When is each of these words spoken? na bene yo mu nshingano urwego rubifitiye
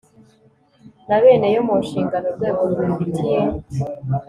na 1.07 1.17
bene 1.23 1.47
yo 1.55 1.61
mu 1.67 1.75
nshingano 1.83 2.25
urwego 2.29 2.61
rubifitiye 2.87 3.39